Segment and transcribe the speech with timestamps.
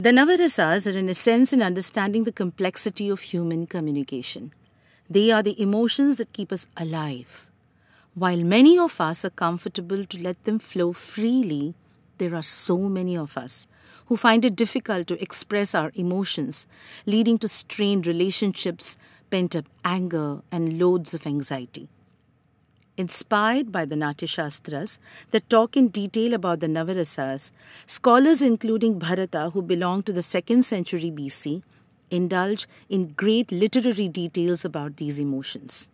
[0.00, 4.54] The Navarasas are an essence in understanding the complexity of human communication.
[5.10, 7.46] They are the emotions that keep us alive.
[8.14, 11.74] While many of us are comfortable to let them flow freely,
[12.16, 13.68] there are so many of us
[14.06, 16.66] who find it difficult to express our emotions,
[17.04, 18.96] leading to strained relationships,
[19.28, 21.90] pent up anger, and loads of anxiety.
[23.00, 25.00] Inspired by the Natya Shastras
[25.30, 27.50] that talk in detail about the Navarasas,
[27.86, 31.62] scholars including Bharata, who belong to the 2nd century BC,
[32.10, 35.90] indulge in great literary details about these emotions.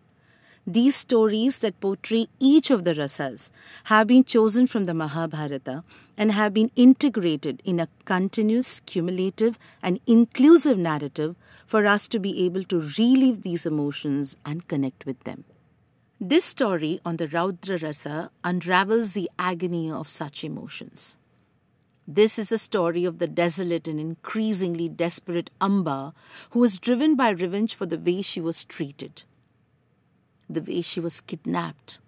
[0.66, 3.52] These stories that portray each of the rasas
[3.84, 5.84] have been chosen from the Mahabharata
[6.18, 12.44] and have been integrated in a continuous, cumulative, and inclusive narrative for us to be
[12.44, 15.44] able to relive these emotions and connect with them.
[16.20, 21.18] This story on the Raudra Rasa unravels the agony of such emotions.
[22.08, 26.14] This is a story of the desolate and increasingly desperate Amba
[26.50, 29.24] who was driven by revenge for the way she was treated
[30.48, 31.98] the way she was kidnapped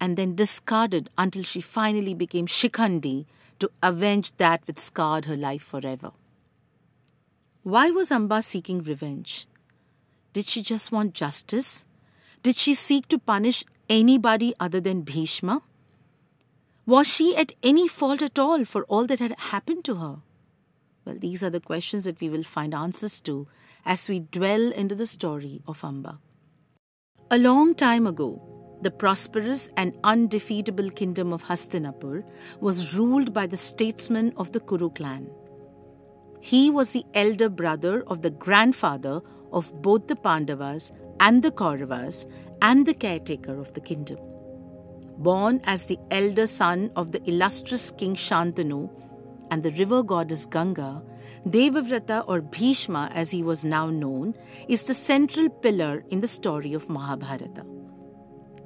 [0.00, 3.26] and then discarded until she finally became Shikhandi
[3.58, 6.12] to avenge that which scarred her life forever.
[7.62, 9.46] Why was Amba seeking revenge?
[10.32, 11.84] Did she just want justice?
[12.42, 15.62] Did she seek to punish anybody other than Bhishma?
[16.86, 20.16] Was she at any fault at all for all that had happened to her?
[21.04, 23.46] Well, these are the questions that we will find answers to
[23.84, 26.18] as we dwell into the story of Amba.
[27.30, 28.42] A long time ago,
[28.82, 32.24] the prosperous and undefeatable kingdom of Hastinapur
[32.60, 35.30] was ruled by the statesman of the Kuru clan.
[36.40, 39.20] He was the elder brother of the grandfather
[39.52, 40.90] of both the Pandavas
[41.20, 42.26] and the Kauravas
[42.62, 44.18] and the caretaker of the kingdom.
[45.18, 48.90] Born as the elder son of the illustrious King Shantanu
[49.50, 51.02] and the river goddess Ganga,
[51.46, 54.34] Devavrata or Bhishma as he was now known
[54.68, 57.64] is the central pillar in the story of Mahabharata.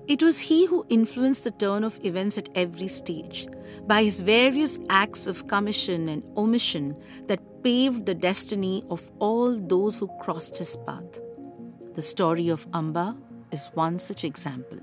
[0.07, 3.49] It was he who influenced the turn of events at every stage
[3.87, 6.95] by his various acts of commission and omission
[7.27, 11.19] that paved the destiny of all those who crossed his path.
[11.95, 13.17] The story of Amba
[13.53, 14.81] is one such example.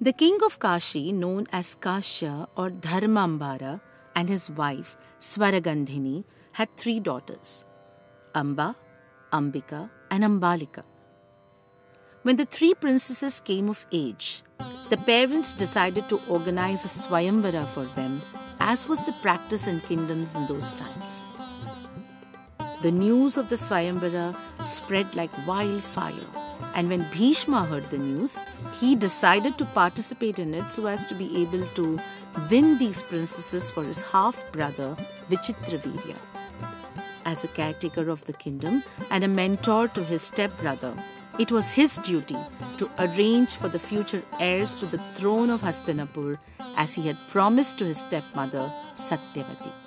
[0.00, 3.82] The king of Kashi, known as Kashya or Dharmambara,
[4.16, 7.66] and his wife Swaragandhini had three daughters
[8.34, 8.76] Amba,
[9.30, 10.84] Ambika, and Ambalika.
[12.22, 14.42] When the three princesses came of age,
[14.88, 18.22] the parents decided to organize a Swayamvara for them,
[18.58, 21.26] as was the practice in kingdoms in those times.
[22.84, 24.36] The news of the Swayamvara
[24.66, 26.26] spread like wildfire,
[26.74, 28.38] and when Bhishma heard the news,
[28.78, 31.98] he decided to participate in it so as to be able to
[32.50, 34.94] win these princesses for his half brother
[35.30, 36.16] Vichitravirya.
[37.24, 40.94] As a caretaker of the kingdom and a mentor to his stepbrother,
[41.38, 42.36] it was his duty
[42.76, 46.36] to arrange for the future heirs to the throne of Hastinapur
[46.76, 49.83] as he had promised to his stepmother Satyavati.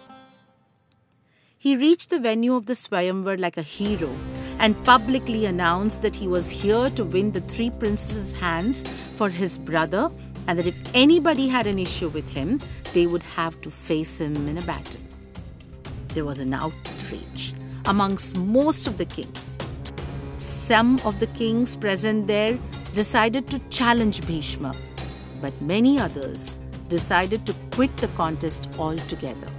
[1.60, 4.16] He reached the venue of the Swayamvar like a hero
[4.60, 8.84] and publicly announced that he was here to win the three princesses' hands
[9.16, 10.12] for his brother
[10.48, 12.62] and that if anybody had an issue with him,
[12.94, 15.02] they would have to face him in a battle.
[16.10, 19.58] There was an outrage amongst most of the kings.
[20.38, 22.56] Some of the kings present there
[22.94, 24.76] decided to challenge Bhishma,
[25.42, 29.57] but many others decided to quit the contest altogether.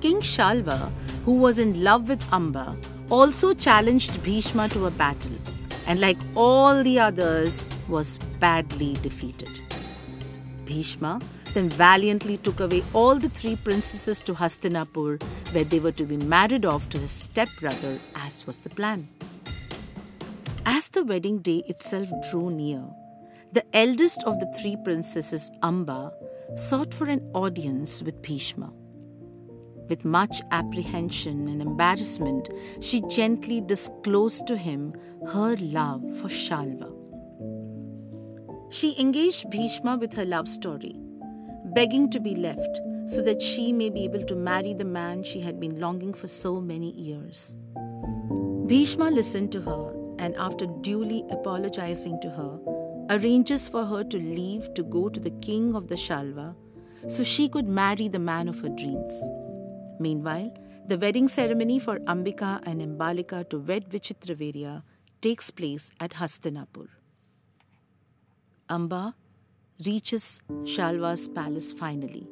[0.00, 0.90] King Shalva,
[1.24, 2.76] who was in love with Amba,
[3.10, 5.36] also challenged Bhishma to a battle,
[5.86, 9.50] and like all the others, was badly defeated.
[10.64, 11.20] Bhishma
[11.52, 15.22] then valiantly took away all the three princesses to Hastinapur,
[15.52, 19.08] where they were to be married off to his stepbrother, as was the plan.
[20.64, 22.84] As the wedding day itself drew near,
[23.52, 26.12] the eldest of the three princesses, Amba,
[26.54, 28.72] sought for an audience with Bhishma.
[29.90, 32.48] With much apprehension and embarrassment,
[32.78, 34.94] she gently disclosed to him
[35.32, 36.92] her love for Shalva.
[38.70, 40.94] She engaged Bhishma with her love story,
[41.74, 45.40] begging to be left so that she may be able to marry the man she
[45.40, 47.56] had been longing for so many years.
[48.66, 52.60] Bhishma listened to her and, after duly apologizing to her,
[53.10, 56.54] arranges for her to leave to go to the king of the Shalva
[57.08, 59.20] so she could marry the man of her dreams.
[60.00, 60.52] Meanwhile,
[60.88, 64.82] the wedding ceremony for Ambika and Ambalika to wed Vichitravirya
[65.20, 66.88] takes place at Hastinapur.
[68.70, 69.14] Amba,
[69.84, 72.26] reaches Shalva's palace finally,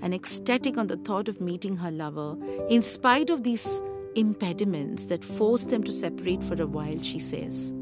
[0.00, 2.36] and ecstatic on the thought of meeting her lover,
[2.68, 3.82] in spite of these
[4.14, 7.74] impediments that force them to separate for a while, she says,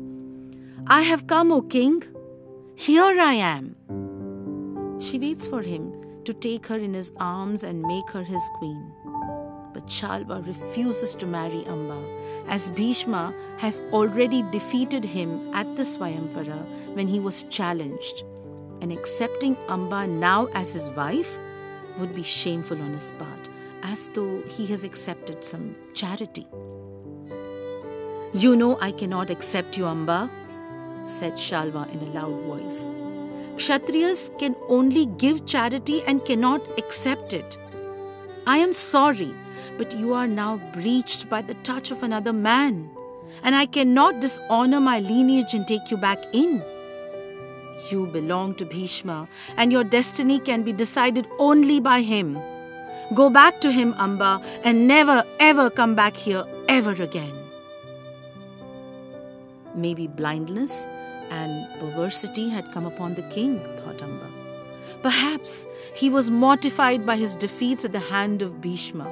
[0.86, 2.02] I have come, O king.
[2.74, 3.76] Here I am.
[4.98, 5.92] She waits for him
[6.24, 8.92] to take her in his arms and make her his queen.
[9.76, 12.02] But Shalva refuses to marry Amba,
[12.48, 18.22] as Bhishma has already defeated him at the Swayamvara when he was challenged.
[18.80, 21.36] And accepting Amba now as his wife
[21.98, 23.50] would be shameful on his part,
[23.82, 26.46] as though he has accepted some charity.
[28.32, 30.30] You know I cannot accept you, Amba,
[31.04, 32.80] said Shalva in a loud voice.
[33.56, 37.58] Kshatriyas can only give charity and cannot accept it.
[38.46, 39.34] I am sorry
[39.78, 42.90] but you are now breached by the touch of another man,
[43.42, 46.62] and I cannot dishonor my lineage and take you back in.
[47.90, 52.38] You belong to Bhishma, and your destiny can be decided only by him.
[53.14, 57.32] Go back to him, Amba, and never ever come back here ever again.
[59.74, 60.88] Maybe blindness
[61.30, 64.35] and perversity had come upon the king, thought Amba.
[65.06, 69.06] Perhaps he was mortified by his defeats at the hand of Bhishma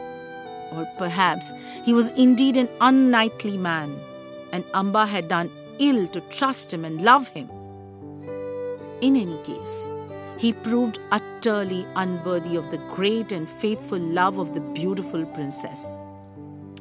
[0.73, 1.53] or perhaps
[1.85, 3.97] he was indeed an unknightly man,
[4.53, 7.49] and Amba had done ill to trust him and love him.
[9.01, 9.89] In any case,
[10.37, 15.97] he proved utterly unworthy of the great and faithful love of the beautiful princess.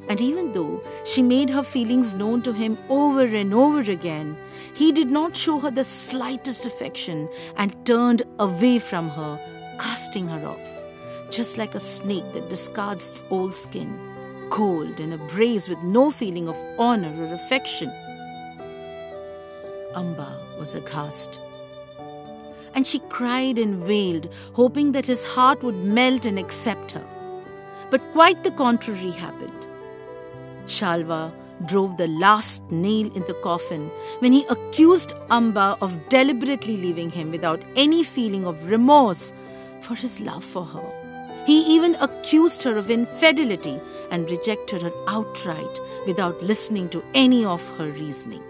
[0.09, 4.37] And even though she made her feelings known to him over and over again,
[4.73, 9.39] he did not show her the slightest affection and turned away from her,
[9.79, 10.83] casting her off
[11.33, 13.91] just like a snake that discards its old skin,
[14.51, 17.91] cold and abrased with no feeling of honor or affection.
[19.95, 21.39] Amba was aghast.
[22.75, 27.05] And she cried and wailed, hoping that his heart would melt and accept her.
[27.89, 29.67] But quite the contrary happened.
[30.65, 31.33] Shalva
[31.65, 33.89] drove the last nail in the coffin
[34.19, 39.33] when he accused Amba of deliberately leaving him without any feeling of remorse
[39.81, 41.43] for his love for her.
[41.45, 43.79] He even accused her of infidelity
[44.11, 48.43] and rejected her outright without listening to any of her reasoning.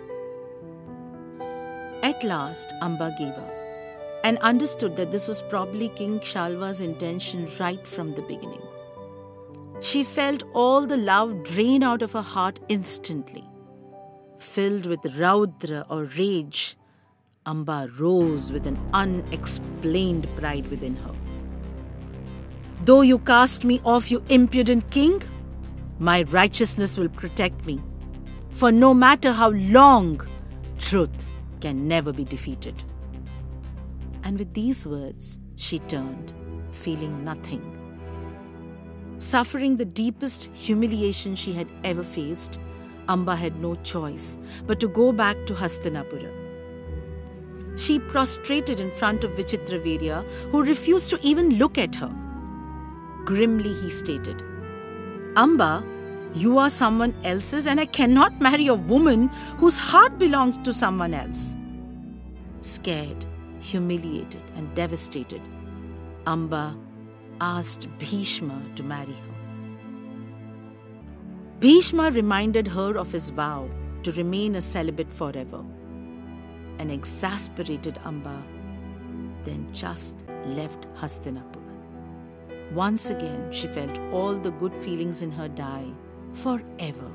[2.04, 3.54] At last, Amba gave up
[4.24, 8.62] and understood that this was probably King Shalva's intention right from the beginning.
[9.84, 13.44] She felt all the love drain out of her heart instantly.
[14.40, 16.78] Filled with raudra or rage,
[17.46, 21.12] Amba rose with an unexplained pride within her.
[22.86, 25.22] Though you cast me off, you impudent king,
[26.00, 27.82] my righteousness will protect me.
[28.52, 30.26] For no matter how long,
[30.80, 31.28] truth
[31.60, 32.82] can never be defeated.
[34.24, 36.32] And with these words, she turned,
[36.72, 37.83] feeling nothing.
[39.24, 42.60] Suffering the deepest humiliation she had ever faced,
[43.08, 44.38] Amba had no choice
[44.68, 46.30] but to go back to Hastinapura.
[47.78, 52.12] She prostrated in front of Vichitravirya, who refused to even look at her.
[53.24, 54.44] Grimly, he stated,
[55.38, 55.84] Amba,
[56.36, 61.14] you are someone else's, and I cannot marry a woman whose heart belongs to someone
[61.14, 61.56] else.
[62.60, 63.26] Scared,
[63.62, 65.42] humiliated, and devastated,
[66.28, 66.76] Amba
[67.44, 69.34] asked Bhishma to marry her.
[71.60, 73.70] Bhishma reminded her of his vow
[74.04, 75.64] to remain a celibate forever.
[76.80, 78.38] An exasperated Amba
[79.44, 80.24] then just
[80.60, 81.64] left Hastinapur.
[82.72, 85.90] Once again, she felt all the good feelings in her die
[86.34, 87.12] forever.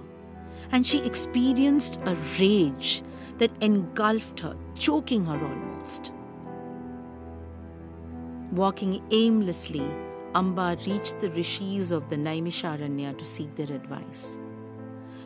[0.73, 3.03] And she experienced a rage
[3.39, 6.13] that engulfed her, choking her almost.
[8.53, 9.89] Walking aimlessly,
[10.35, 14.39] Amba reached the rishis of the Naimisharanya to seek their advice.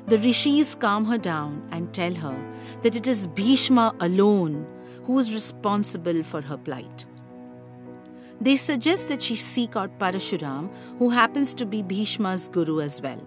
[0.07, 2.37] The rishis calm her down and tell her
[2.83, 4.67] that it is Bhishma alone
[5.05, 7.07] who is responsible for her plight.
[8.41, 13.25] They suggest that she seek out Parashuram, who happens to be Bhishma's guru as well.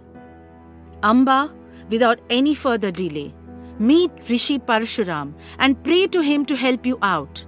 [1.03, 1.53] Amba,
[1.89, 3.33] without any further delay,
[3.79, 7.45] meet Rishi Parashuram and pray to him to help you out.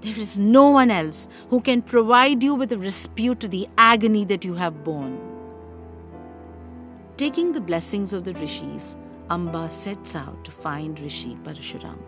[0.00, 4.24] There is no one else who can provide you with a respite to the agony
[4.24, 5.18] that you have borne.
[7.18, 8.96] Taking the blessings of the rishis,
[9.28, 11.98] Amba sets out to find Rishi Parashuram.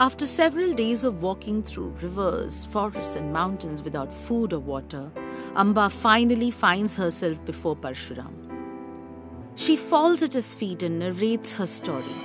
[0.00, 5.12] After several days of walking through rivers, forests, and mountains without food or water,
[5.54, 8.34] Amba finally finds herself before Parshuram.
[9.54, 12.16] She falls at his feet and narrates her story.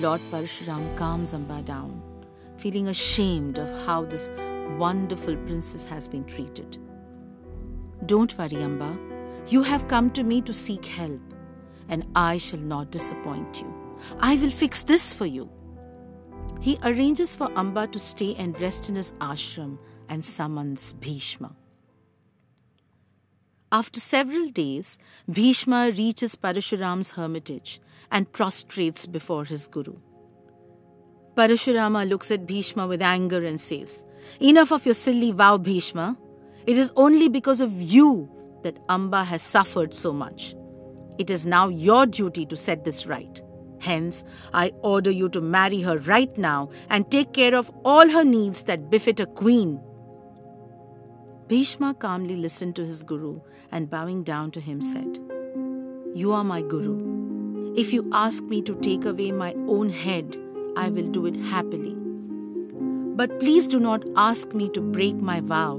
[0.00, 2.02] Lord Parshuram calms Amba down,
[2.58, 4.30] feeling ashamed of how this
[4.78, 6.78] wonderful princess has been treated.
[8.06, 8.98] Don't worry, Amba.
[9.48, 11.20] You have come to me to seek help,
[11.88, 13.74] and I shall not disappoint you.
[14.18, 15.50] I will fix this for you.
[16.60, 21.54] He arranges for Amba to stay and rest in his ashram and summons Bhishma.
[23.70, 24.98] After several days,
[25.30, 27.80] Bhishma reaches Parashuram's hermitage
[28.10, 29.96] and prostrates before his guru.
[31.36, 34.04] Parashurama looks at Bhishma with anger and says,
[34.40, 36.16] Enough of your silly vow, Bhishma.
[36.66, 38.30] It is only because of you
[38.62, 40.54] that Amba has suffered so much.
[41.18, 43.42] It is now your duty to set this right.
[43.80, 48.24] Hence, I order you to marry her right now and take care of all her
[48.24, 49.80] needs that befit a queen.
[51.48, 55.18] Bhishma calmly listened to his guru and bowing down to him said,
[56.14, 57.74] You are my guru.
[57.76, 60.38] If you ask me to take away my own head,
[60.76, 61.96] I will do it happily.
[63.16, 65.78] But please do not ask me to break my vow.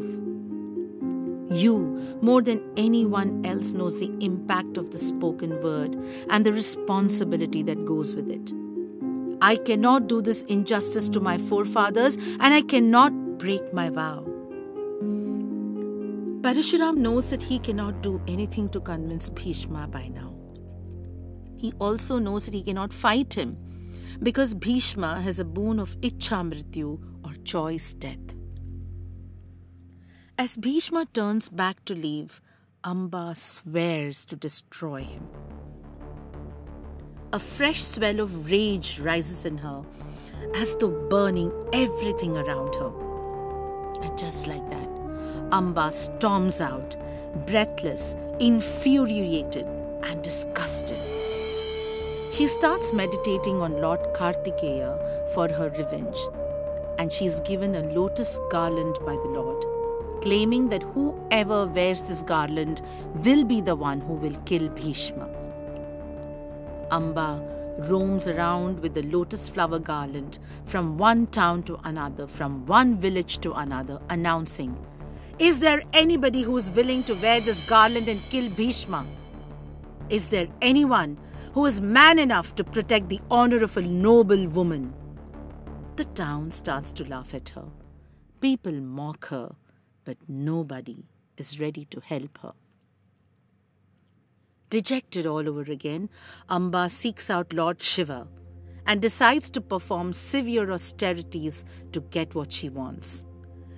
[1.49, 5.95] You, more than anyone else, knows the impact of the spoken word
[6.29, 8.53] and the responsibility that goes with it.
[9.41, 14.23] I cannot do this injustice to my forefathers and I cannot break my vow.
[16.41, 20.33] Parashuram knows that he cannot do anything to convince Bhishma by now.
[21.57, 23.57] He also knows that he cannot fight him
[24.21, 28.35] because Bhishma has a boon of Ichha or choice death.
[30.37, 32.41] As Bhishma turns back to leave,
[32.83, 35.27] Amba swears to destroy him.
[37.33, 39.83] A fresh swell of rage rises in her,
[40.55, 42.93] as though burning everything around her.
[44.03, 44.89] And just like that,
[45.51, 46.95] Amba storms out,
[47.47, 49.65] breathless, infuriated,
[50.03, 50.99] and disgusted.
[52.31, 56.17] She starts meditating on Lord Kartikeya for her revenge,
[56.97, 59.63] and she is given a lotus garland by the Lord,
[60.21, 62.81] claiming that whoever wears this garland
[63.23, 65.29] will be the one who will kill Bhishma.
[66.91, 67.41] Amba
[67.89, 73.37] roams around with the lotus flower garland from one town to another, from one village
[73.39, 74.75] to another, announcing,
[75.37, 79.05] Is there anybody who is willing to wear this garland and kill Bhishma?
[80.09, 81.17] Is there anyone
[81.55, 84.93] who is man enough to protect the honor of a noble woman.
[85.95, 87.63] The town starts to laugh at her.
[88.41, 89.55] People mock her,
[90.03, 91.05] but nobody
[91.37, 92.51] is ready to help her.
[94.69, 96.09] Dejected all over again,
[96.49, 98.27] Amba seeks out Lord Shiva
[98.85, 103.23] and decides to perform severe austerities to get what she wants.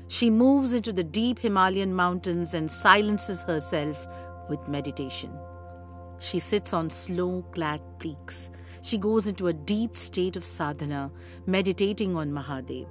[0.07, 4.07] She moves into the deep Himalayan mountains and silences herself
[4.50, 5.29] with meditation.
[6.19, 8.50] She sits on snow clad peaks.
[8.81, 11.12] She goes into a deep state of sadhana,
[11.45, 12.88] meditating on Mahadev.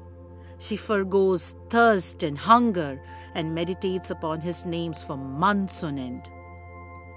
[0.58, 3.00] She forgoes thirst and hunger
[3.34, 6.30] and meditates upon his names for months on end.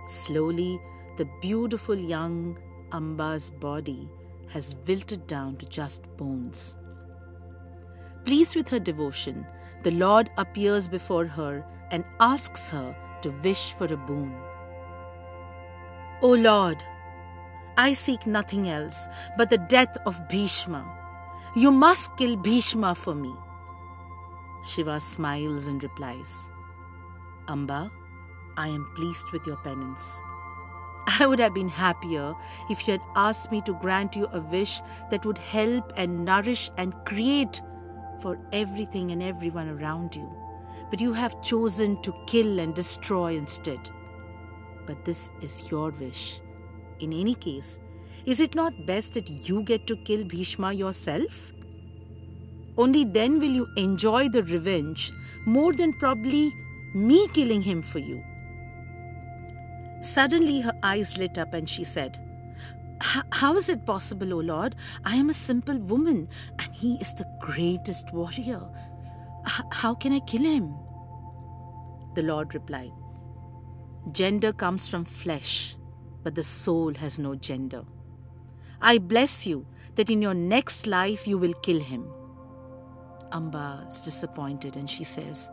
[0.07, 0.79] Slowly,
[1.17, 2.57] the beautiful young
[2.91, 4.09] Amba's body
[4.47, 6.77] has wilted down to just bones.
[8.25, 9.45] Pleased with her devotion,
[9.83, 14.33] the Lord appears before her and asks her to wish for a boon.
[16.21, 16.83] O Lord,
[17.77, 19.07] I seek nothing else
[19.37, 20.83] but the death of Bhishma.
[21.55, 23.33] You must kill Bhishma for me.
[24.65, 26.51] Shiva smiles and replies,
[27.47, 27.89] Amba,
[28.57, 30.21] I am pleased with your penance.
[31.07, 32.35] I would have been happier
[32.69, 36.69] if you had asked me to grant you a wish that would help and nourish
[36.75, 37.61] and create
[38.19, 40.29] for everything and everyone around you.
[40.89, 43.89] But you have chosen to kill and destroy instead
[44.89, 46.41] but this is your wish.
[46.99, 47.79] In any case,
[48.25, 51.51] is it not best that you get to kill Bhishma yourself?
[52.75, 55.11] Only then will you enjoy the revenge
[55.45, 56.51] more than probably
[56.95, 58.23] me killing him for you.
[60.01, 62.17] Suddenly her eyes lit up and she said,
[63.31, 64.75] How is it possible, O Lord?
[65.05, 66.27] I am a simple woman
[66.57, 68.61] and he is the greatest warrior.
[69.45, 70.73] H- how can I kill him?
[72.15, 72.91] The Lord replied,
[74.11, 75.75] Gender comes from flesh,
[76.23, 77.83] but the soul has no gender.
[78.81, 82.07] I bless you that in your next life you will kill him.
[83.31, 85.51] Amba is disappointed and she says,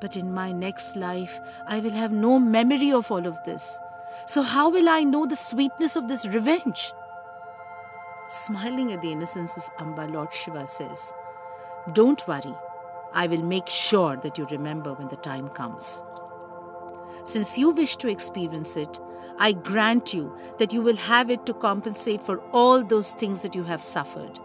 [0.00, 3.78] But in my next life I will have no memory of all of this.
[4.26, 6.92] So how will I know the sweetness of this revenge?
[8.28, 11.12] Smiling at the innocence of Amba, Lord Shiva says,
[11.92, 12.54] Don't worry,
[13.12, 16.02] I will make sure that you remember when the time comes.
[17.24, 19.00] Since you wish to experience it,
[19.38, 23.54] I grant you that you will have it to compensate for all those things that
[23.54, 24.38] you have suffered.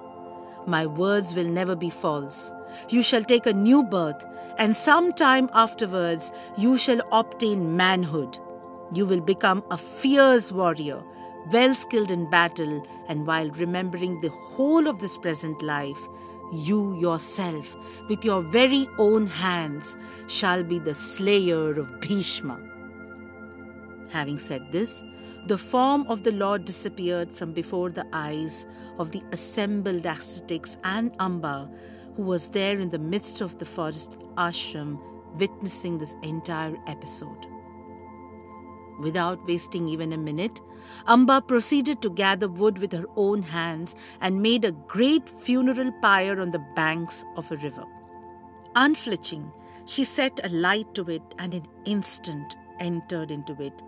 [0.66, 2.52] My words will never be false.
[2.90, 4.26] You shall take a new birth,
[4.58, 8.38] and some time afterwards you shall obtain manhood.
[8.94, 11.04] You will become a fierce warrior,
[11.52, 16.08] well skilled in battle, and while remembering the whole of this present life,
[16.52, 17.76] you yourself,
[18.08, 22.69] with your very own hands, shall be the slayer of Bhishma.
[24.10, 25.02] Having said this,
[25.48, 28.66] the form of the Lord disappeared from before the eyes
[28.98, 31.70] of the assembled ascetics and Amba,
[32.16, 35.00] who was there in the midst of the forest ashram
[35.40, 37.46] witnessing this entire episode.
[39.00, 40.60] Without wasting even a minute,
[41.08, 46.42] Amba proceeded to gather wood with her own hands and made a great funeral pyre
[46.42, 47.86] on the banks of a river.
[48.76, 49.52] Unflinching,
[49.86, 53.82] she set a light to it and in an instant entered into it,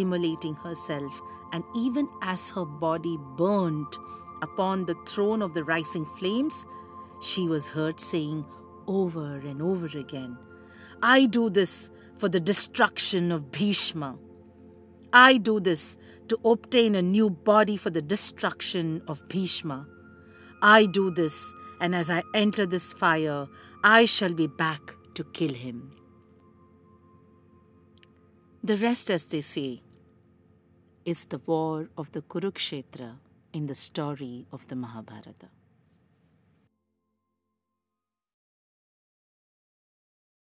[0.00, 1.20] immolating herself,
[1.52, 3.96] and even as her body burned
[4.42, 6.64] upon the throne of the rising flames,
[7.20, 8.44] she was heard saying
[8.86, 10.38] over and over again,
[11.02, 14.18] I do this for the destruction of Bhishma.
[15.12, 15.96] I do this
[16.28, 19.86] to obtain a new body for the destruction of Bhishma.
[20.60, 23.46] I do this, and as I enter this fire,
[23.84, 25.92] I shall be back to kill him.
[28.62, 29.82] The rest, as they say,
[31.08, 33.16] is the war of the Kurukshetra
[33.54, 35.48] in the story of the Mahabharata.